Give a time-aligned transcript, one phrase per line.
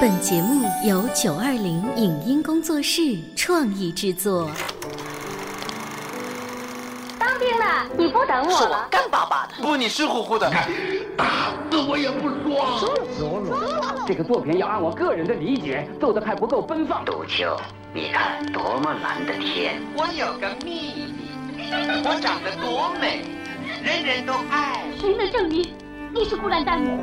[0.00, 4.50] 本节目由九二零影音工作室创意制作。
[7.18, 7.64] 当兵的，
[7.96, 8.88] 你不等是我我了？
[8.90, 10.50] 干巴巴的，不，你湿乎乎的。
[10.50, 10.68] 看
[11.16, 12.94] 打死我也不说。
[14.06, 17.04] 这个作品要按我个人的理解做的还不够奔放。
[17.04, 17.56] 杜秋，
[17.92, 19.80] 你看多么蓝的天！
[19.96, 21.06] 我有个秘
[21.56, 21.70] 密，
[22.04, 23.24] 我长得多美，
[23.82, 24.80] 人人都爱。
[25.00, 25.74] 谁能证明
[26.14, 27.02] 你是孤兰丹姆？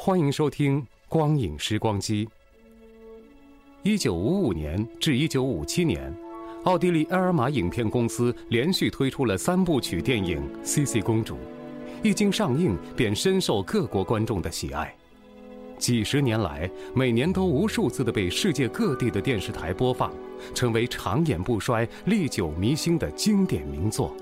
[0.00, 2.24] 欢迎收听《光影时光机》。
[3.82, 6.14] 一九五五年至一九五七年，
[6.62, 11.34] 奥地利埃尔玛影片公司连续推出了三部曲电影《茜茜公主》，
[12.00, 14.94] 一经上映便深受各国观众的喜爱。
[15.78, 20.12] 几十年来，每年都无数次的被世界各地的电视台播放，
[20.54, 24.16] 成为长演不衰、历久弥新的经典名作。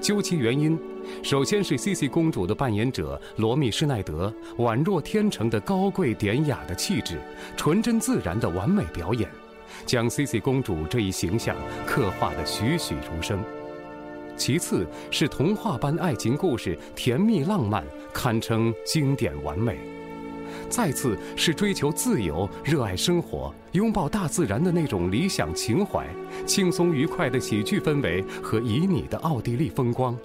[0.00, 0.78] 究其原因，
[1.22, 7.18] 首先是茜茜公主的扮演者罗密施耐德宛若天成的高贵典雅的气质，
[7.56, 9.28] 纯真自然的完美表演，
[9.84, 13.42] 将茜茜公主这一形象刻画得栩栩如生。
[14.36, 19.97] 其次是童话般爱情故事，甜蜜浪漫，堪称经典完美。
[20.68, 26.06] 再次是追求自由、热爱生活、拥抱大自然的那种理想情怀，
[26.46, 30.16] 轻松愉快的喜剧氛围和旖旎的奥地利风光，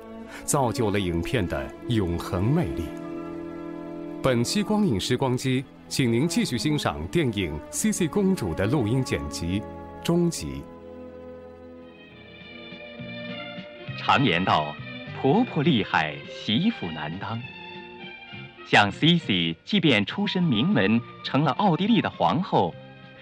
[0.44, 2.84] 造就了影片的永恒魅力。
[4.22, 9.62] 本期光影时光机，请您继续欣赏电影《茜茜公主》的录音剪辑
[10.04, 10.62] 终集。
[13.98, 14.76] 常言道
[15.22, 17.42] ：“婆婆厉害，媳妇难当。”
[18.66, 22.74] 像 Cici，即便出身名门，成了奥地利的皇后，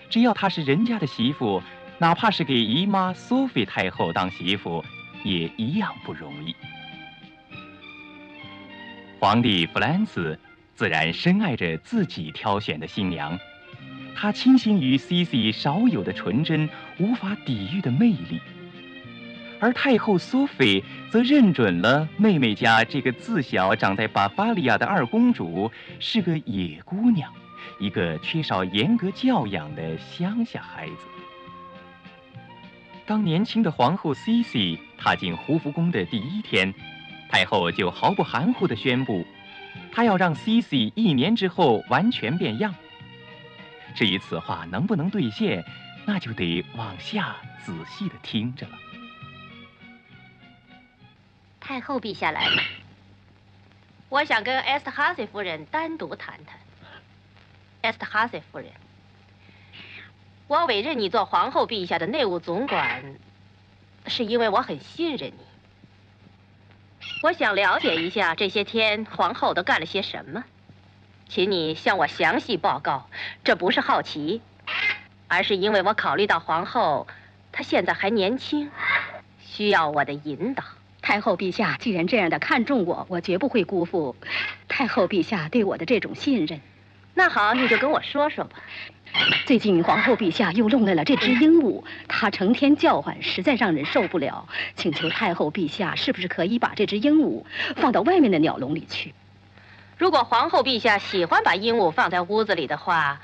[0.09, 1.61] 只要她是人家的媳妇，
[1.97, 4.83] 哪怕是给姨妈苏菲太后当媳妇，
[5.23, 6.55] 也一样不容易。
[9.19, 10.39] 皇帝弗兰茨
[10.73, 13.37] 自然深爱着自己挑选的新娘，
[14.15, 18.39] 他倾心于 Cici 少有的纯真，无法抵御的魅力。
[19.61, 27.31] 而太后苏菲则认准了妹妹家这个自小长在巴伐利亚的二公主是个野姑娘，
[27.79, 31.05] 一个缺少严格教养的乡下孩子。
[33.05, 36.73] 当年轻的皇后 Cici 踏进胡福宫的第一天，
[37.29, 39.23] 太后就毫不含糊地宣布，
[39.91, 42.73] 她要让 Cici 一年之后完全变样。
[43.93, 45.63] 至于此话能不能兑现，
[46.03, 48.73] 那就得往下仔细地听着了。
[51.71, 52.61] 太后陛下来了，
[54.09, 56.59] 我想跟埃斯特哈塞夫人单独谈谈。
[57.83, 58.67] 埃斯特哈塞夫人，
[60.47, 63.15] 我委任你做皇后陛下的内务总管，
[64.05, 67.07] 是因为我很信任你。
[67.23, 70.43] 我想了解一下这些天皇后都干了些什么，
[71.29, 73.09] 请你向我详细报告。
[73.45, 74.41] 这不是好奇，
[75.29, 77.07] 而是因为我考虑到皇后
[77.53, 78.69] 她现在还年轻，
[79.39, 80.65] 需要我的引导。
[81.01, 84.15] 太后陛下既然这样的看重我，我绝不会辜负
[84.67, 86.61] 太后陛下对我的这种信任。
[87.13, 88.55] 那好，你就跟我说说吧。
[89.45, 94.47] 最近皇后陛下又弄来了这只鹦鹉，它成天叫唤，实在让人受不了。
[94.77, 97.43] 请求太后陛下，是不是可以把这只鹦鹉
[97.75, 99.13] 放到外面的鸟笼里去？
[99.97, 103.19] 如果皇后陛下喜欢把鹦鹉放在屋子里的话，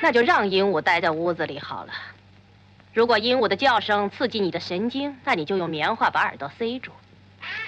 [0.00, 1.92] 那就让鹦鹉待在屋子里好了。
[2.94, 6.92] 如果鹦鹉的叫声刺激你的神经，那你就用棉花把耳朵塞住。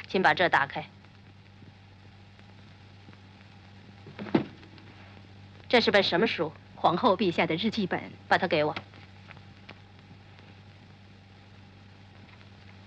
[0.06, 0.84] 请把这打开。
[5.68, 6.52] 这是本什么书？
[6.76, 8.00] 皇后陛下的日记本。
[8.28, 8.74] 把它给我。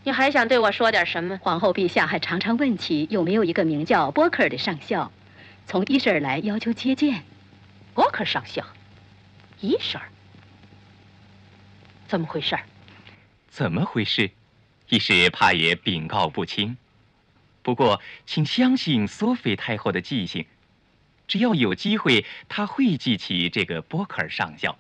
[0.04, 1.38] 你还想对我说点什么？
[1.42, 5.12] 皇后陛下还常常问起有没有一个名叫波克尔的上校，
[5.66, 7.24] 从伊舍尔来要求接见。
[7.94, 8.66] 波克上校，
[9.60, 10.06] 伊舍尔，
[12.08, 12.58] 怎么回事？
[13.50, 14.32] 怎么回事？
[14.88, 16.78] 一时怕也禀告不清。
[17.68, 20.46] 不过，请相信索菲太后的记性，
[21.28, 24.74] 只要有机会，她会记起这个波克尔上校，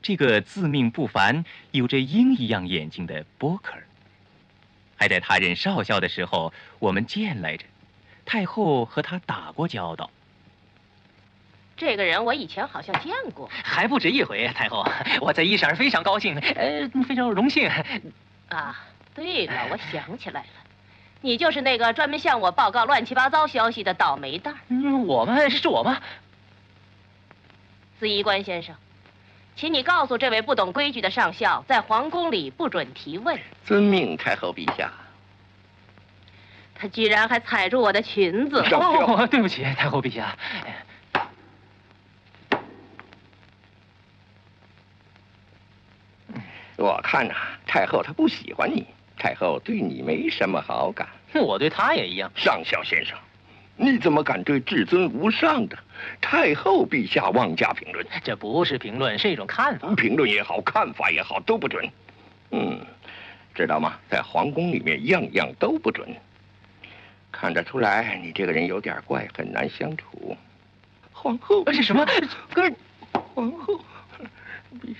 [0.00, 3.86] 这个自命不凡、有着鹰一样眼睛的波克尔。
[4.96, 7.66] 还在他任少校的时候，我们见来着，
[8.24, 10.10] 太后和他打过交道。
[11.76, 14.90] 这个人我以前好像见过，还不止一回，太后，
[15.20, 17.68] 我在伊莎尔非常高兴，呃，非常荣幸。
[18.48, 18.74] 啊，
[19.14, 20.46] 对了，我想起来了，
[21.22, 24.54] 你就是那个专门向我报告乱七八糟消息的倒霉蛋。
[24.68, 25.48] 嗯，我吗？
[25.48, 25.98] 是我吗？
[27.98, 28.74] 司仪官先生，
[29.54, 33.38] 请你告诉这位不懂规矩的上校，在皇宫里不准提问。
[33.64, 34.92] 遵命，太后陛下。
[36.74, 38.58] 他居然还踩住我的裙子！
[38.72, 40.36] 哦，对不起，太后陛下。
[46.76, 47.34] 我看呐，
[47.64, 48.84] 太后她不喜欢你，
[49.16, 51.08] 太后对你没什么好感。
[51.34, 52.30] 我对她也一样。
[52.34, 53.16] 上校先生，
[53.76, 55.78] 你怎么敢对至尊无上的
[56.20, 58.06] 太后陛下妄加评论？
[58.22, 59.94] 这不是评论，是一种看法。
[59.94, 61.88] 评论也好，看法也好，都不准。
[62.50, 62.84] 嗯，
[63.54, 63.94] 知道吗？
[64.10, 66.06] 在皇宫里面，样样都不准。
[67.30, 70.36] 看得出来，你这个人有点怪，很难相处。
[71.12, 72.06] 皇后，是什么？
[72.52, 72.76] 跟，
[73.12, 73.80] 皇后，
[74.82, 74.98] 陛下。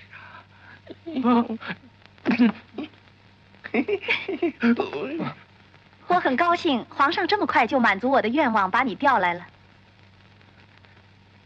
[6.08, 9.46] 我很高兴，皇上这么快就满足我的愿望，把你调来了。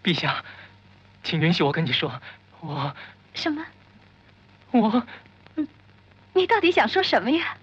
[0.03, 0.45] 陛下，
[1.23, 2.21] 请允许我跟你说，
[2.61, 2.95] 我
[3.35, 3.65] 什么？
[4.73, 5.07] 我，
[6.33, 7.57] 你到底想说什么呀？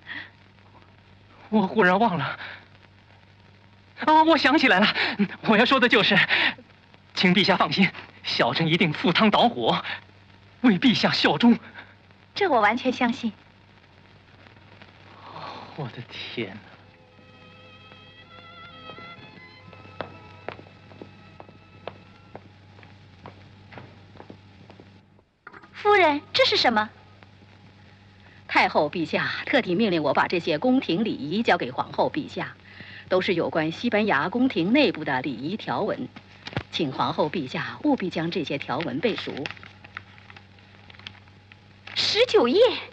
[1.49, 2.39] 我忽然忘了。
[4.05, 4.87] 啊，我想起来了，
[5.41, 6.17] 我要说的就是，
[7.13, 7.89] 请陛下放心，
[8.23, 9.83] 小臣一定赴汤蹈火，
[10.61, 11.59] 为陛下效忠。
[12.33, 13.33] 这我完全相信。
[15.75, 16.59] 我的天哪！
[25.73, 26.89] 夫人，这是什么？
[28.47, 32.55] 太后陛下特地命令我把这些宫廷礼仪交给皇后陛下。
[33.09, 36.07] 都是有关西班牙宫廷内部的礼仪条文，
[36.71, 39.31] 请皇后陛下务必将这些条文背熟。
[41.93, 42.92] 十九页，真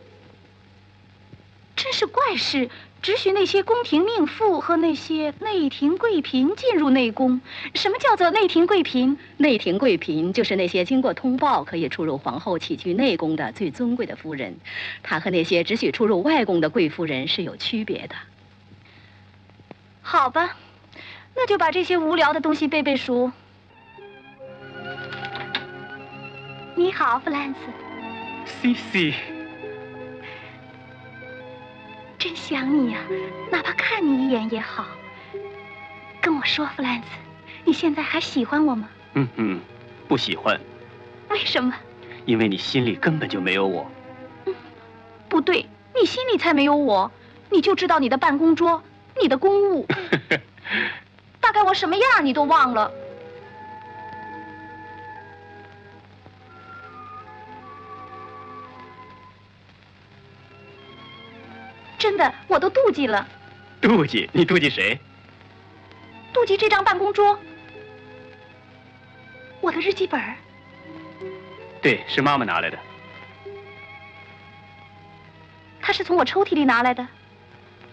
[2.00, 2.70] 是怪事！
[3.02, 7.42] 只许那些宫廷命妇和那些内廷贵嫔进入内宫。
[7.74, 9.18] 什么叫做内廷贵嫔？
[9.36, 14.56] 内廷贵嫔就是那些经过通报可以出入皇后起居内宫的最尊贵的夫人，
[15.02, 18.14] 她和那些只许出入外宫的贵夫人是有区别的。
[20.00, 20.56] 好吧，
[21.36, 23.30] 那就把这些无聊的东西背背熟。
[26.74, 27.58] 你好，弗兰斯。
[28.62, 29.14] 西西，
[32.20, 33.00] 真想你呀，
[33.50, 34.86] 哪怕看你一眼也好。
[36.20, 37.08] 跟我说，弗兰茨，
[37.64, 38.88] 你现在还喜欢我吗？
[39.14, 39.60] 嗯嗯，
[40.06, 40.60] 不喜欢。
[41.30, 41.74] 为什么？
[42.26, 43.90] 因为你心里根本就没有我。
[44.44, 44.54] 嗯，
[45.30, 45.64] 不对，
[45.98, 47.10] 你心里才没有我。
[47.48, 48.82] 你就知道你的办公桌。
[49.20, 49.86] 你的公务，
[51.40, 52.90] 大概我什么样你都忘了。
[62.10, 63.24] 真的，我都妒忌了。
[63.80, 64.28] 妒忌？
[64.32, 64.98] 你妒忌谁？
[66.34, 67.38] 妒忌这张办公桌，
[69.60, 70.20] 我的日记本。
[71.80, 72.76] 对，是妈妈拿来的。
[75.80, 77.06] 她是从我抽屉里拿来的。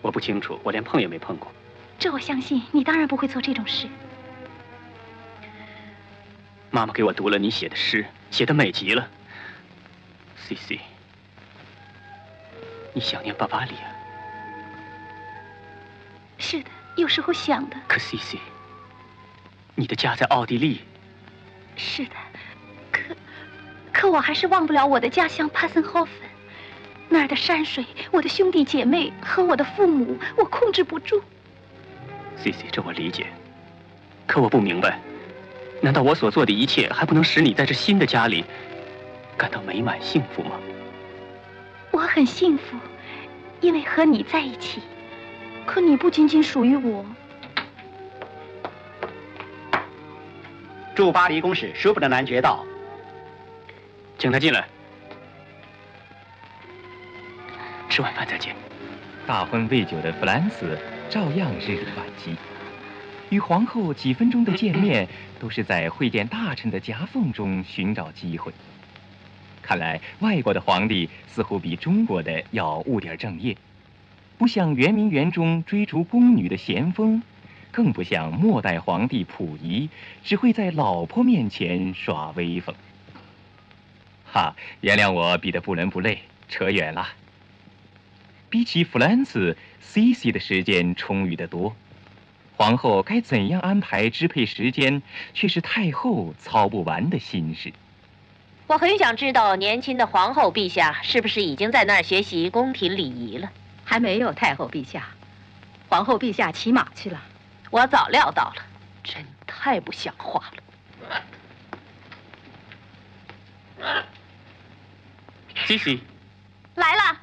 [0.02, 1.54] 我不清楚，我连碰也没碰过。
[2.00, 3.88] 这我相信，你当然不会做这种事。
[6.72, 9.08] 妈妈给我读了你写的诗，写的美极了。
[10.48, 10.80] C C，
[12.94, 13.94] 你想念巴巴里啊？
[16.38, 17.76] 是的，有时候想的。
[17.88, 18.40] 可西西
[19.76, 20.82] 你的家在奥地利。
[21.76, 22.12] 是的，
[22.92, 23.02] 可
[23.92, 26.14] 可我还是忘不了我的家乡帕森霍芬。
[27.10, 31.22] 那儿的山水，我的兄弟姐妹和我的父母，我控制不住。
[32.36, 33.28] 西西这我理解，
[34.26, 35.00] 可我不明白，
[35.82, 38.44] 难道我所做的一切还不能使你在这新的家里
[39.38, 40.60] 感到美满幸福吗？
[41.92, 42.76] 我很幸福，
[43.62, 44.82] 因为和你在一起。
[45.68, 47.06] 可你不仅仅属于我。
[50.96, 52.66] 驻巴黎公使舒布的男爵到，
[54.18, 54.66] 请他进来。
[57.90, 58.56] 吃晚饭再见。
[59.28, 62.38] 大婚未久的弗兰斯照样日理万机，
[63.30, 65.06] 与皇后几分钟的见面，
[65.38, 68.54] 都是在会见大臣的夹缝中寻找机会。
[69.62, 73.56] 看来外国的皇帝似乎比中国的要务点正业，
[74.38, 77.24] 不像圆明园中追逐宫女的咸丰，
[77.72, 79.90] 更不像末代皇帝溥仪
[80.24, 82.76] 只会在老婆面前耍威风。
[84.26, 87.08] 哈，原谅我比的不伦不类，扯远了。
[88.50, 91.76] 比起弗兰茨，，C C 的时间充裕得多。
[92.56, 95.02] 皇后该怎样安排支配时间，
[95.34, 97.74] 却是太后操不完的心事。
[98.68, 103.52] 我很想知道，年轻的皇后陛下是不是已经在那儿学习宫廷礼仪了？
[103.90, 105.08] 还没有，太后陛下。
[105.88, 107.22] 皇后陛下骑马去了。
[107.72, 108.62] 我早料到了，
[109.02, 110.44] 真太不像话
[113.80, 114.04] 了。
[115.66, 116.04] 西西，
[116.76, 117.18] 来了。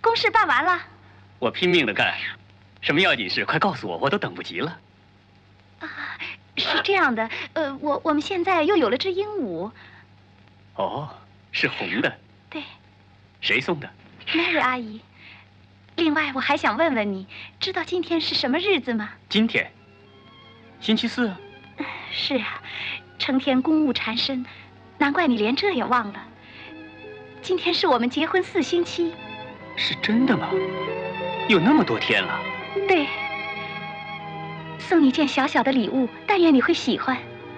[0.00, 0.80] 公事办完了。
[1.40, 2.16] 我拼命的干，
[2.80, 4.78] 什么要紧事，快告诉我，我都等不及了。
[5.80, 5.88] 啊。
[6.56, 9.72] 是这样的，呃，我我们现在又有了只鹦鹉。
[10.74, 11.08] 哦，
[11.50, 12.19] 是红的。
[13.40, 13.46] 对。
[13.46, 13.88] 谁送的
[14.28, 15.00] ？Mary 阿姨。
[15.96, 17.26] 另外，我还想问问你，
[17.58, 19.10] 知道今天是什么日子吗？
[19.28, 19.70] 今天，
[20.80, 21.32] 星期四。
[22.10, 22.62] 是啊，
[23.18, 24.46] 成天公务缠身，
[24.98, 26.22] 难怪你连这也忘了。
[27.42, 29.12] 今天是我们结婚四星期。
[29.76, 30.50] 是真的吗？
[31.48, 32.40] 有那么多天了。
[32.86, 33.06] 对。
[34.78, 37.16] 送你件小小的礼物，但愿你会喜欢。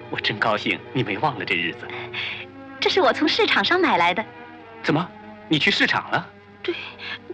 [0.09, 1.87] 我真高兴，你没忘了这日子。
[2.79, 4.23] 这是我从市场上买来的。
[4.83, 5.09] 怎么，
[5.53, 6.27] 你去市场了？
[6.63, 6.73] 对，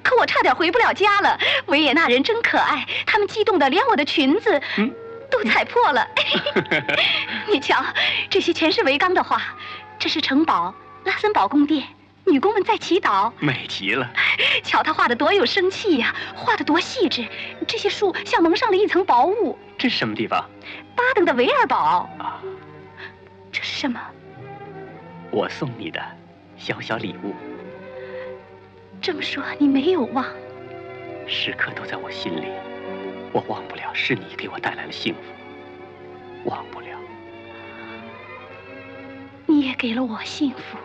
[0.03, 1.39] 可我差点回不了家了。
[1.67, 4.61] 维也纳人真可爱，他们激动的连我的裙子
[5.31, 6.05] 都踩破了。
[7.47, 7.81] 你瞧，
[8.29, 9.41] 这些全是维刚的画。
[9.97, 11.87] 这是城堡拉森堡宫殿。
[12.25, 14.11] 女工们在祈祷，美极了。
[14.63, 17.25] 瞧他画的多有生气呀，画的多细致。
[17.65, 19.57] 这些树像蒙上了一层薄雾。
[19.77, 20.43] 这是什么地方？
[20.93, 22.09] 巴登的维尔堡。
[22.19, 22.41] 啊，
[23.49, 23.97] 这是什么？
[25.31, 26.01] 我送你的
[26.57, 27.33] 小小礼物。
[29.01, 30.25] 这么说，你没有忘？
[31.25, 32.47] 时刻都在我心里，
[33.31, 36.87] 我忘不了，是你给我带来了幸福，忘不了。
[39.45, 40.77] 你也给了我幸福。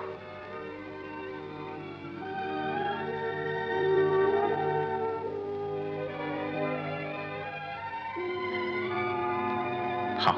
[10.17, 10.37] 好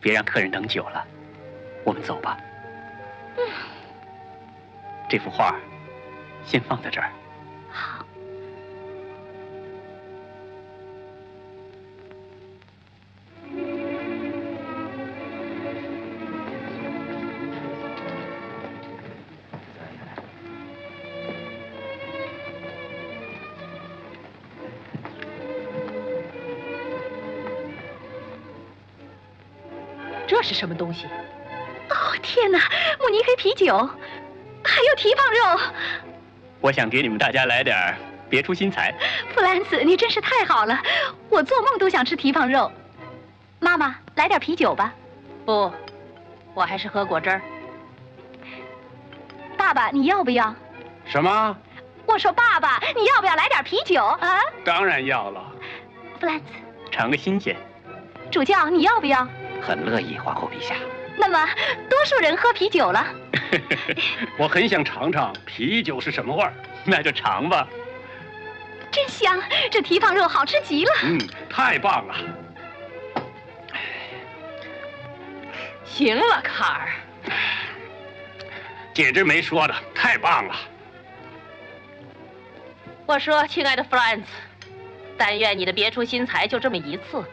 [0.00, 1.06] 别让客人等久了，
[1.84, 2.36] 我们走吧。
[3.36, 3.44] 嗯，
[5.08, 5.56] 这幅画
[6.48, 7.10] 先放在这儿。
[7.70, 8.06] 好。
[30.26, 31.04] 这是什么东西？
[31.90, 32.58] 哦，天哪！
[33.00, 33.76] 慕尼黑啤酒，
[34.64, 36.07] 还有蹄膀肉。
[36.60, 37.96] 我想给你们大家来点
[38.28, 38.94] 别出心裁。
[39.34, 40.78] 弗兰茨，你真是太好了，
[41.28, 42.70] 我做梦都想吃蹄膀肉。
[43.60, 44.92] 妈妈，来点啤酒吧。
[45.44, 45.72] 不，
[46.54, 47.40] 我还是喝果汁儿。
[49.56, 50.54] 爸爸，你要不要？
[51.04, 51.56] 什么？
[52.06, 54.40] 我说爸爸，你要不要来点啤酒啊？
[54.64, 55.42] 当然要了。
[56.20, 56.44] 弗兰茨，
[56.90, 57.56] 尝个新鲜。
[58.30, 59.26] 主教，你要不要？
[59.60, 60.74] 很乐意，皇后陛下。
[61.16, 61.46] 那么，
[61.90, 63.04] 多数人喝啤酒了。
[64.38, 66.52] 我很想尝尝啤酒是什么味儿，
[66.84, 67.66] 那就尝吧。
[68.90, 69.40] 真香，
[69.70, 70.92] 这蹄膀肉好吃极了。
[71.04, 71.18] 嗯，
[71.50, 72.14] 太棒了。
[75.84, 76.88] 行了，卡尔。
[78.94, 80.56] 简直没说的，太棒了。
[83.06, 84.28] 我说，亲爱的弗兰茨，
[85.16, 87.24] 但愿你的别出心裁就这么一次。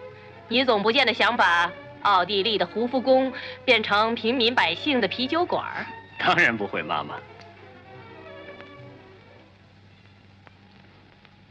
[0.47, 1.71] 你总不见得想把
[2.05, 3.33] 奥地利的胡夫宫
[3.65, 5.63] 变成平民百姓的啤酒馆
[6.19, 7.15] 当然不会，妈妈。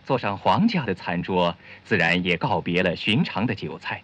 [0.06, 4.02] 坐上皇家的餐桌，自然也告别了寻常的酒菜。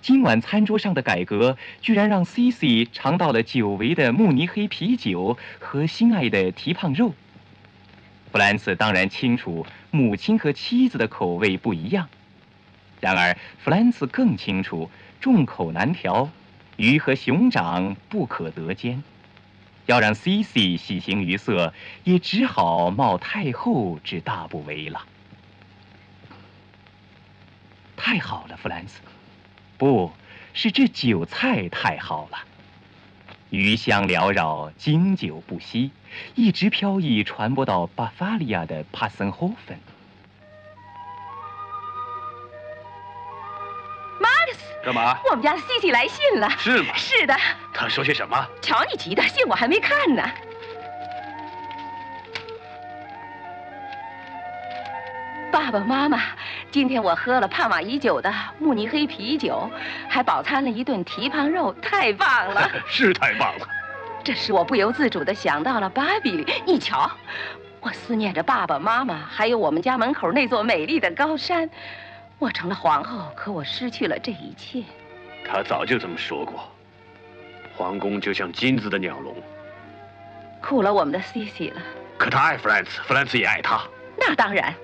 [0.00, 7.12] 今晚餐桌上的改革，居然让 C.C 尝到了久违的慕尼黑啤酒和心爱的蹄膀肉。
[8.30, 12.08] 弗兰茨当然清楚，母亲和妻子的口味不一样。
[13.06, 16.28] 然而，弗兰茨更清楚，众口难调，
[16.76, 19.00] 鱼和熊掌不可得兼。
[19.86, 21.72] 要让 C.C 喜形于色，
[22.02, 25.06] 也只好冒太后之大不韪了。
[27.96, 29.00] 太好了，弗兰茨，
[29.78, 30.10] 不
[30.52, 32.38] 是这酒菜太好了。
[33.50, 35.92] 余香缭绕，经久不息，
[36.34, 39.78] 一直飘逸传播到巴伐利亚的帕森霍芬。
[44.86, 45.18] 干嘛？
[45.28, 46.48] 我们家的 C C 来信了。
[46.50, 46.94] 是吗？
[46.94, 47.34] 是的。
[47.74, 48.46] 他说些什么？
[48.62, 50.22] 瞧你急的，信我还没看呢。
[55.50, 56.22] 爸爸妈妈，
[56.70, 59.68] 今天我喝了盼望已久的慕尼黑啤酒，
[60.08, 62.70] 还饱餐了一顿蹄膀肉，太棒了！
[62.86, 63.66] 是太棒了。
[64.22, 66.46] 这时我不由自主的想到了芭比。
[66.64, 67.10] 你瞧，
[67.80, 71.68] 我思念着爸爸妈妈，还有我们家门口那座美丽的高山。
[72.38, 74.82] 我成了皇后，可我失去了这一切。
[75.44, 76.70] 他早就这么说过。
[77.74, 79.34] 皇宫就像金子的鸟笼，
[80.62, 81.80] 苦了我们的 Cici 了。
[82.18, 83.82] 可他爱弗兰茨，弗兰茨也爱他。
[84.18, 84.74] 那当然。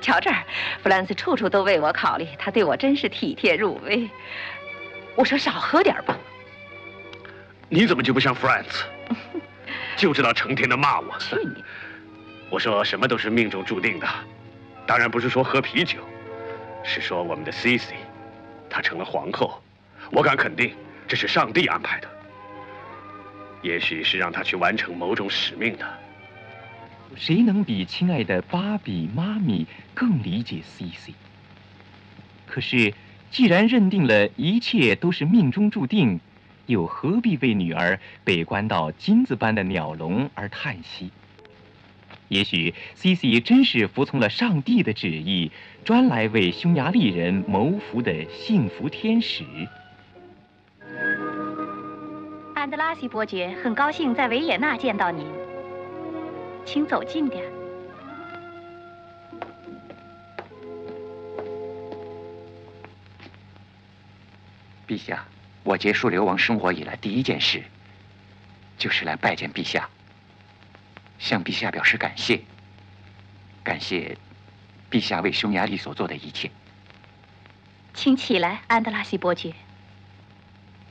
[0.00, 0.44] 瞧这儿，
[0.82, 4.08] 弗兰茨处处都为我考虑，他对我真是体贴入微。
[5.16, 6.16] 我说少喝点吧。
[7.68, 8.84] 你怎么就不像弗兰茨？
[9.96, 11.18] 就知道成天的骂我。
[11.18, 11.64] 去你！
[12.50, 14.06] 我说什么都是命中注定的，
[14.86, 15.98] 当然不是说喝啤酒，
[16.84, 17.94] 是说我们的 Cici，
[18.68, 19.62] 她成了皇后，
[20.12, 20.74] 我敢肯定。
[21.06, 22.08] 这是上帝安排的，
[23.62, 25.86] 也许是让她去完成某种使命的。
[27.14, 31.12] 谁能比亲爱的芭比妈咪更理解 CC？
[32.46, 32.92] 可是，
[33.30, 36.18] 既然认定了一切都是命中注定，
[36.66, 41.10] 又何必为女儿被关到金子般的鸟笼而叹息？
[42.34, 45.52] 也许 CC 真是服从了上帝的旨意，
[45.84, 49.44] 专来为匈牙利人谋福的幸福天使。
[52.56, 55.24] 安德拉西伯爵，很高兴在维也纳见到您，
[56.64, 57.44] 请走近点。
[64.88, 65.24] 陛下，
[65.62, 67.62] 我结束流亡生活以来第一件事，
[68.76, 69.88] 就是来拜见陛下，
[71.18, 72.40] 向陛下表示感谢，
[73.62, 74.16] 感谢
[74.90, 76.50] 陛下为匈牙利所做的一切。
[77.94, 79.52] 请起来，安德拉西伯爵。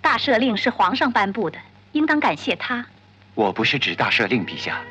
[0.01, 1.59] 大赦令是皇上颁布的，
[1.91, 2.85] 应当感谢他。
[3.35, 4.81] 我不是指大赦令，陛下。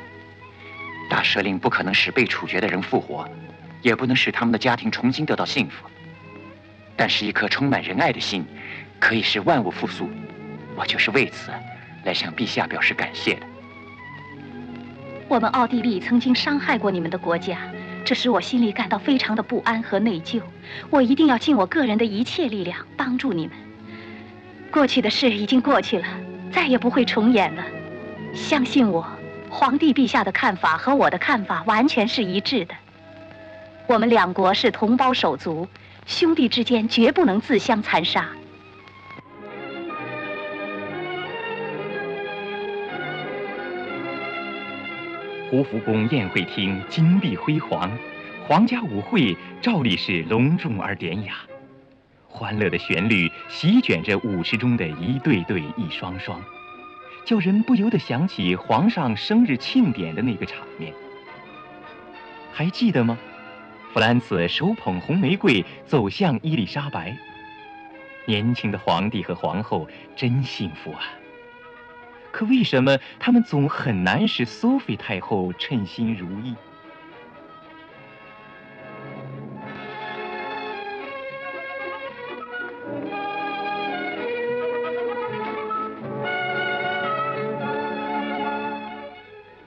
[1.09, 3.29] 大赦令不可能使被处决的人复活，
[3.81, 5.85] 也不能使他们的家庭重新得到幸福。
[6.95, 8.45] 但是，一颗充满仁爱的心，
[8.99, 10.09] 可以使万物复苏。
[10.75, 11.51] 我就是为此
[12.03, 13.45] 来向陛下表示感谢的。
[15.33, 17.57] 我们奥地利曾经伤害过你们的国家，
[18.05, 20.39] 这使我心里感到非常的不安和内疚。
[20.91, 23.55] 我一定要尽我个人的一切力量帮助你们。
[24.69, 26.05] 过去的事已经过去了，
[26.51, 27.63] 再也不会重演了。
[28.35, 29.03] 相信我，
[29.49, 32.75] 皇帝陛下的看法和我的看法完全是一致的。
[33.87, 35.67] 我们两国是同胞手足，
[36.05, 38.27] 兄弟之间绝不能自相残杀。
[45.53, 47.87] 胡福宫宴会厅金碧辉煌，
[48.47, 51.35] 皇家舞会照例是隆重而典雅。
[52.27, 56.41] 欢乐的旋律席卷着舞池中的一对对、一双双，
[57.23, 60.91] 叫人不由得想起皇上生日庆典的那个场面。
[62.51, 63.15] 还记得吗？
[63.93, 67.15] 弗兰茨手捧红玫瑰走向伊丽莎白。
[68.25, 71.03] 年轻的皇帝和皇后真幸福啊！
[72.33, 76.55] 可为什么他们总很难使苏菲太后称心如意？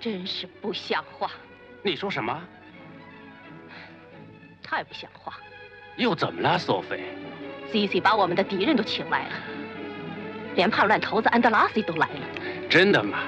[0.00, 1.30] 真是不像话！
[1.84, 2.42] 你说什么？
[4.60, 5.34] 太不像话！
[5.96, 7.04] 又怎么了，索菲
[7.70, 9.34] ？Cici 把我们的敌人都请来了，
[10.56, 12.20] 连叛乱头子安德拉西都来了。
[12.68, 13.20] 真的吗？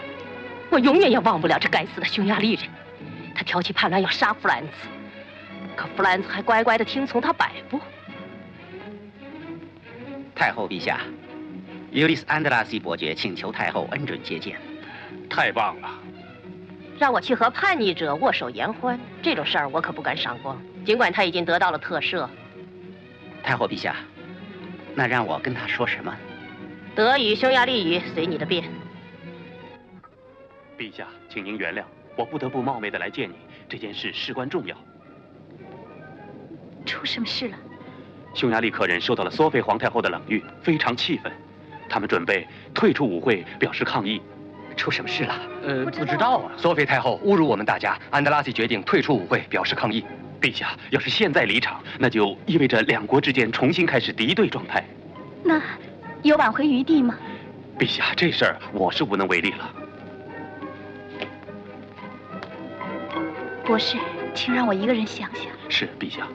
[0.70, 2.64] 我永远也忘不了这该死的匈牙利人。
[3.34, 4.70] 他挑起叛乱要杀弗兰茨，
[5.76, 7.80] 可弗兰茨还乖乖的听从他摆布。
[10.34, 11.00] 太后陛下，
[11.90, 14.56] 尤利斯安德拉西伯爵请求太后恩准接见。
[15.30, 15.88] 太棒了！
[16.98, 20.60] 让我去和叛逆者握手言欢，这种事儿我可不敢赏光。
[20.84, 22.28] 尽管他已经得到了特赦。
[23.42, 23.94] 太后陛下，
[24.94, 26.14] 那让我跟他说什么？
[26.94, 28.64] 德语、匈牙利语随你的便。
[30.78, 31.82] 陛下，请您原谅，
[32.14, 33.34] 我不得不冒昧的来见你。
[33.68, 34.76] 这件事事关重要。
[36.86, 37.56] 出什么事了？
[38.32, 41.32] 匈牙利客人受到了索菲皇太后的冷遇，非常气愤，
[41.88, 44.22] 他们准备退出舞会，表示抗议。
[44.76, 45.34] 出什么事了？
[45.64, 46.52] 呃，不知道啊。
[46.56, 50.04] 索菲太后侮辱我们大家，安德拉西决定退出舞会，表示抗议。
[50.40, 54.84] 陛下，要是现在离场，那就意味着两国之间重新开始敌对状态。
[55.42, 55.60] 那
[56.22, 57.18] 有挽回余地吗？
[57.76, 59.68] 陛下，这事儿我是无能为力了。
[63.68, 63.98] 博士，
[64.34, 65.44] 请让我一个人想想。
[65.68, 66.26] 是，陛下。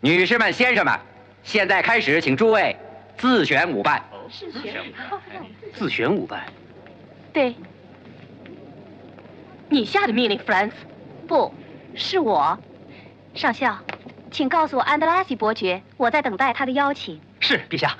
[0.00, 0.96] 女士们、先生们，
[1.42, 2.76] 现在开始，请诸位
[3.16, 4.00] 自选舞伴。
[4.30, 4.84] 自选
[5.74, 6.44] 自选舞伴。
[7.32, 7.56] 对。
[9.68, 10.76] 你下的命令，弗兰斯。
[11.26, 11.52] 不
[11.96, 12.56] 是我。
[13.34, 13.76] 上校，
[14.30, 17.20] 请告诉我安德拉西伯爵，我在等待他的邀请。
[17.40, 17.96] 是，陛下。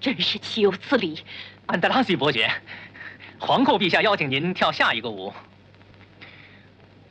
[0.00, 1.18] 真是岂有此理！
[1.66, 2.50] 安德拉西伯爵，
[3.38, 5.32] 皇后陛下邀请您跳下一个舞。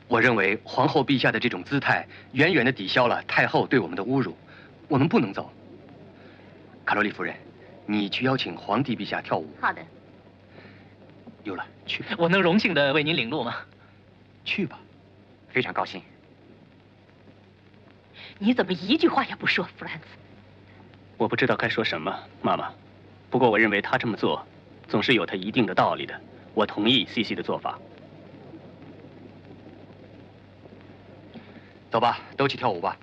[0.08, 4.36] 我认为皇后陛下的这种姿态，远远的抵消了太后对我们的侮辱。
[4.88, 5.52] 我们不能走。
[6.84, 7.34] 卡罗丽夫人，
[7.84, 9.52] 你去邀请皇帝陛下跳舞。
[9.60, 9.82] 好的。
[11.44, 12.04] 有了，去。
[12.16, 13.56] 我能荣幸的为您领路吗？
[14.44, 14.78] 去吧。
[15.48, 16.00] 非常高兴。
[18.38, 20.06] 你怎么一句话也不说，弗兰茨？
[21.16, 22.70] 我不知道该说什么，妈妈。
[23.30, 24.46] 不过我认为他这么做，
[24.86, 26.14] 总是有他一定的道理的。
[26.54, 27.78] 我同意 C C 的做法。
[31.90, 32.96] 走吧，都去跳舞吧。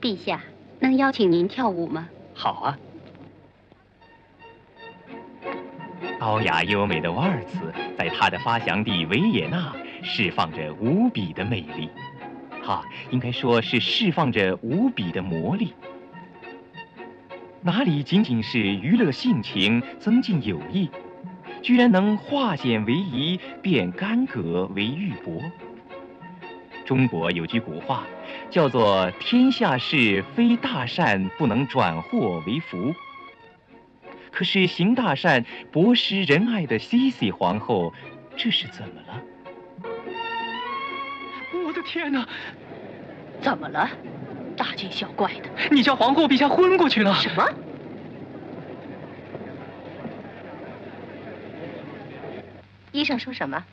[0.00, 0.40] 陛下，
[0.78, 2.08] 能邀请您跳舞吗？
[2.34, 2.78] 好啊。
[6.20, 9.72] 高雅优美的瓦尔茨，在他的发祥地维也纳
[10.06, 11.90] 释放着无比的魅力，
[12.62, 15.74] 哈，应该说是释放着无比的魔力。
[17.60, 20.88] 哪里仅仅是娱乐性情、增进友谊，
[21.60, 25.42] 居然能化险为夷，变干戈为玉帛。
[26.84, 28.06] 中国有句古话，
[28.48, 32.94] 叫做“天下事非大善不能转祸为福”。
[34.30, 37.92] 可是行大善、博施仁爱的西西皇后，
[38.36, 39.20] 这是怎么了？
[41.86, 42.26] 天哪！
[43.40, 43.88] 怎么了？
[44.56, 45.48] 大惊小怪的！
[45.70, 47.14] 你叫皇后陛下昏过去了？
[47.14, 47.48] 什么？
[52.92, 53.64] 医生说什么？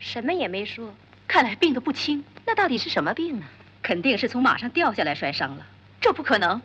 [0.00, 0.92] 什么也没说。
[1.28, 2.24] 看来病得不轻。
[2.44, 3.46] 那到底是什么病呢？
[3.82, 5.66] 肯定是从马上掉下来摔伤了。
[6.00, 6.60] 这不可能！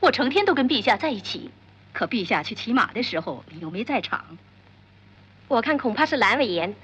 [0.00, 1.50] 我成天都跟陛下在一起。
[1.92, 4.24] 可陛下去骑马的时候，你又没在场。
[5.48, 6.74] 我看恐怕是阑尾炎。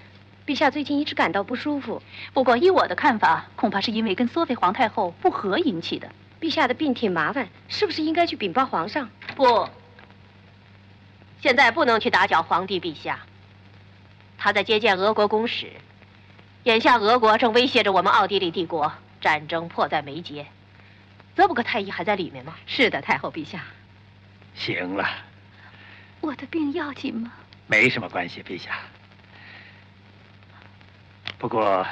[0.46, 2.00] 陛下最近一直感到不舒服。
[2.32, 6.08] 不过依我的看法，恐怕是因为跟索菲皇太后不和引起的。
[6.40, 9.10] 陛下的病挺麻烦，是不是应该去禀报皇上？
[9.34, 9.68] 不，
[11.40, 13.18] 现在不能去打搅皇帝陛下。
[14.38, 15.72] 他在接见俄国公使。
[16.62, 20.46] 眼下俄国正威胁着我们奥地利帝国，战争迫在眉睫。
[21.34, 22.54] 泽布克太医还在里面吗？
[22.66, 23.64] 是的，太后陛下。
[24.54, 25.08] 行了。
[26.20, 27.32] 我的病要紧吗？
[27.66, 28.78] 没什么关系，陛下。
[31.38, 31.86] 不过，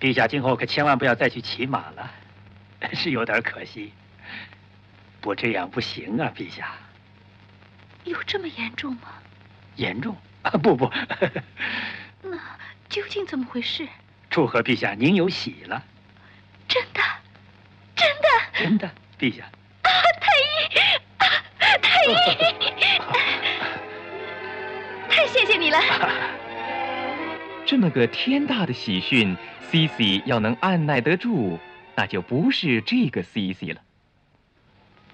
[0.00, 2.10] 陛下今后可千万不要再去骑马了，
[2.92, 3.92] 是有点可惜。
[5.20, 6.74] 不这样不行啊，陛下。
[8.04, 9.08] 有这么严重吗？
[9.76, 10.50] 严重 啊！
[10.50, 10.90] 不不。
[12.22, 12.36] 那
[12.88, 13.88] 究竟怎么回事？
[14.28, 15.82] 祝贺陛下，您有喜了。
[16.68, 17.00] 真的，
[17.94, 19.44] 真的，真的，陛下。
[19.44, 20.78] 啊，太医，
[21.18, 21.24] 啊，
[21.80, 22.14] 太医，
[25.08, 25.78] 太谢谢你了。
[27.72, 29.34] 这么个天大的喜讯
[29.70, 31.58] ，C C 要能按耐得住，
[31.96, 33.80] 那就不是这个 C C 了。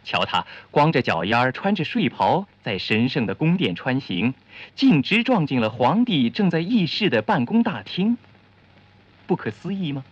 [0.03, 4.35] 瞧他光着脚丫穿着睡袍，在神圣的宫殿穿行，
[4.75, 8.19] 径直撞进了皇帝正在议事的办公大厅。
[9.29, 10.05] 不可思议吗？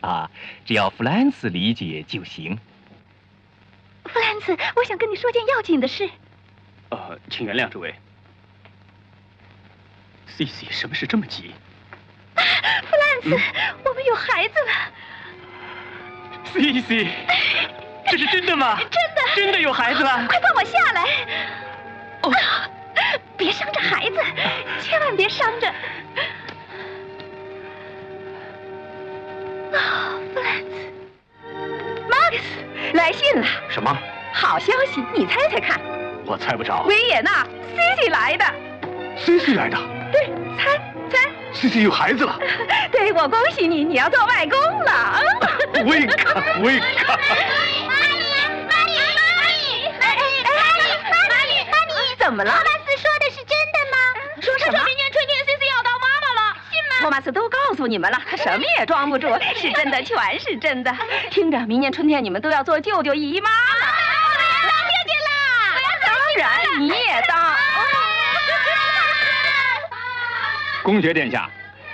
[0.00, 0.28] 啊，
[0.64, 2.58] 只要弗兰茨理解就行。
[4.06, 6.10] 弗兰茨，我想跟你说件要紧的事。
[6.88, 7.94] 呃，请原谅这位。
[10.36, 11.54] C C，什么事这么急？
[12.34, 12.42] 啊，
[12.88, 13.30] 弗兰茨，
[13.84, 14.72] 我们有孩子了。
[16.52, 17.08] C C，
[18.10, 18.78] 这是真的吗？
[18.78, 20.26] 真的，真的有孩子了。
[20.26, 21.04] 快放我下来！
[22.22, 22.32] 哦，
[23.36, 24.16] 别伤着孩子，
[24.82, 25.68] 千万别伤着。
[29.78, 30.92] 啊，弗兰茨，
[32.08, 32.42] 马克思
[32.94, 33.46] 来信了。
[33.68, 33.96] 什么？
[34.32, 35.80] 好消息，你猜猜看。
[36.24, 36.82] 我猜不着。
[36.84, 37.44] 维也纳
[37.76, 38.44] ，C C 来的。
[39.16, 39.99] C C 来的。
[40.12, 40.26] 对，
[40.58, 40.76] 猜
[41.10, 41.30] 猜。
[41.52, 42.38] C C 有孩子了。
[42.92, 45.20] 对，我恭喜你，你要做外公了。
[45.86, 47.18] 维卡，维卡。
[52.18, 52.52] 怎么了？
[52.52, 53.96] 托马斯说的是真的吗？
[54.40, 54.84] 说什么？
[54.84, 56.94] 明年春天 C C 要当妈妈了，信吗？
[57.00, 60.94] 托马斯都告诉你们了，他什么也装不住，是真的，全是真的。
[61.30, 63.56] 听着，明年春天你们都要做舅舅姨妈了。
[64.62, 65.32] 当舅舅啦！
[66.06, 67.49] 当然，你也当。
[70.82, 71.48] 公爵殿下，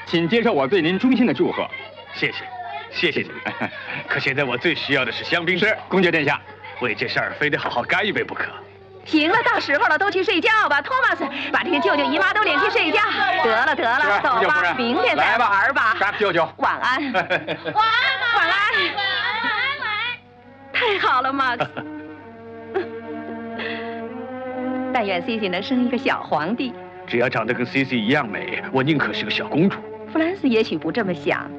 [0.07, 1.69] 请接受我对您衷心的祝贺。
[2.15, 2.45] 谢谢，
[2.91, 3.31] 谢谢你。
[4.09, 5.59] 可现在我最需要的是香槟。
[5.59, 6.41] 是，公爵殿下。
[6.81, 8.45] 为这事儿非得好好干一杯不可。
[9.05, 10.83] 行了，到时候了，都去睡觉吧。
[10.83, 13.01] 托马斯，把这些舅舅姨妈都领去睡觉。
[13.45, 15.97] 得了，得了，走吧，明天再玩吧。
[15.99, 17.13] 沙舅舅， 晚安。
[17.13, 17.33] 晚安，
[17.73, 17.83] 晚安，
[18.37, 19.79] 晚安，晚安。
[19.81, 20.19] 晚安
[20.73, 21.87] 太好了，马克思。
[24.93, 26.75] 但愿 C C 能生一个小皇帝。
[27.07, 29.79] 只要长得跟 C C 一样美，我宁可是个小公主。
[30.13, 31.51] 弗兰斯也许不这么想。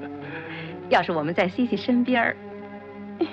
[0.88, 2.36] 要是我们在 C C 身边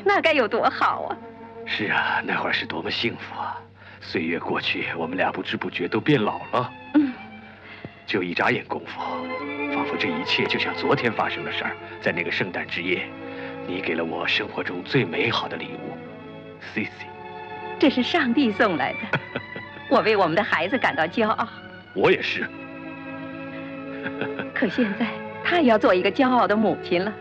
[0.03, 1.17] 那该有多好啊！
[1.65, 3.59] 是啊，那会儿是多么幸福啊！
[3.99, 6.71] 岁月过去，我们俩不知不觉都变老了。
[6.95, 7.13] 嗯，
[8.05, 9.01] 就一眨眼功夫，
[9.73, 11.75] 仿佛这一切就像昨天发生的事儿。
[12.01, 13.07] 在那个圣诞之夜，
[13.67, 15.97] 你给了我生活中最美好的礼物
[16.73, 16.91] ，C C。
[17.79, 19.19] 这是上帝送来的，
[19.93, 21.47] 我为我们的孩子感到骄傲。
[21.93, 22.49] 我也是。
[24.51, 25.05] 可现在，
[25.43, 27.13] 他也要做一个骄傲的母亲了。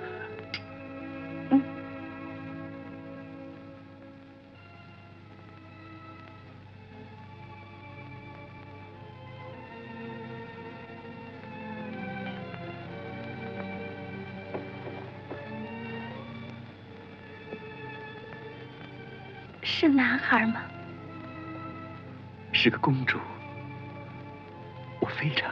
[19.62, 20.62] 是男孩吗？
[22.62, 23.18] 是个公主，
[25.00, 25.50] 我非常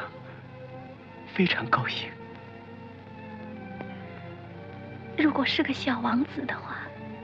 [1.35, 2.09] 非常高兴。
[5.19, 6.77] 如果是个小王子的话，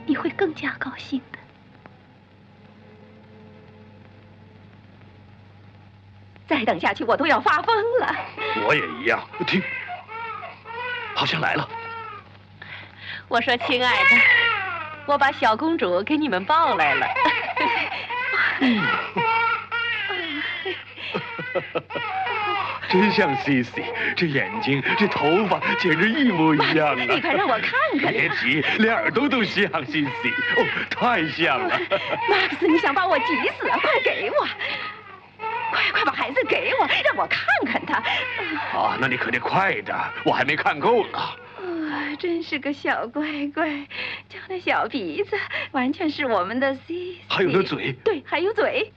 [0.05, 1.39] 你会更加高兴的。
[6.49, 8.13] 再等下去，我都要发疯了。
[8.67, 9.25] 我也一样。
[9.47, 9.63] 听，
[11.15, 11.69] 好像来了。
[13.29, 14.11] 我说，亲爱的。
[15.07, 17.07] 我把小公主给你们抱来了，
[22.89, 23.83] 真像 C C，
[24.17, 26.95] 这眼睛、这头发简直一模一样啊！
[26.97, 28.13] 你快让我看看。
[28.13, 31.79] 别急，连耳朵都像 C C，哦，太像了。
[32.31, 33.25] 马克思，你想把我急
[33.59, 33.77] 死啊？
[33.83, 34.47] 快给我，
[35.73, 37.97] 快快把孩子给我，让我看看他。
[38.79, 41.19] 啊，那你可得快点，我还没看够呢。
[42.19, 43.69] 真是个小乖乖，
[44.29, 45.37] 就那小鼻子，
[45.73, 47.17] 完全是我们的 C。
[47.29, 48.91] 还有那嘴，对，还有嘴。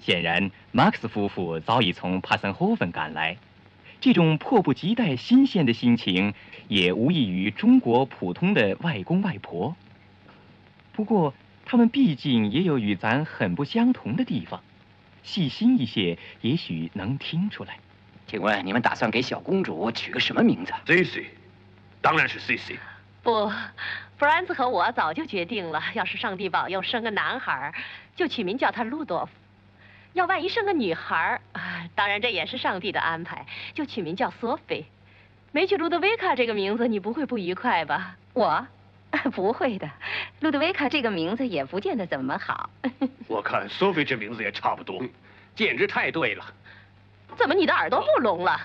[0.00, 3.36] 显然，马克思夫妇早已从帕森霍芬赶来，
[4.00, 6.34] 这种迫不及待、新鲜的心情，
[6.66, 9.76] 也无异于中国普通的外公外婆。
[10.92, 11.32] 不过，
[11.64, 14.60] 他们毕竟也有与咱很不相同的地方，
[15.22, 17.78] 细心一些，也许能听出来。
[18.26, 21.26] 请问你们打算给小公主取个什么名字？Daisy。
[22.02, 22.76] 当然是 C C。
[23.22, 23.48] 不，
[24.16, 27.72] 弗兰兹和我早就决定了，要是上帝保佑生个男孩，
[28.16, 29.32] 就取名叫他路多夫；
[30.14, 34.84] 要万一生个女孩，儿，当然这也是上帝的安排，就取名叫索菲。
[35.50, 38.16] 没取路德维卡这个名字，你不会不愉快吧？
[38.32, 38.64] 我，
[39.34, 39.90] 不会的。
[40.38, 42.70] 路德维卡这个名字也不见得怎么好。
[43.26, 45.02] 我看索菲这名字也差不多，
[45.56, 46.44] 简直太对了。
[47.36, 48.56] 怎么你的耳朵不聋了？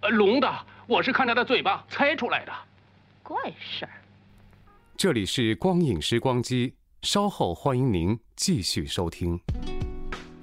[0.00, 2.52] 呃聋的，我是看他的嘴巴猜出来的。
[3.22, 3.90] 怪事儿。
[4.96, 9.38] 这里是光影时光机，稍后欢迎您继续收听。